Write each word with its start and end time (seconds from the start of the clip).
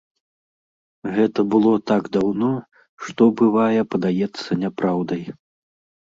Гэта 1.17 1.43
было 1.55 1.73
так 1.91 2.07
даўно, 2.17 2.49
што, 3.07 3.27
бывае, 3.41 3.81
падаецца 3.97 4.57
няпраўдай. 4.63 5.23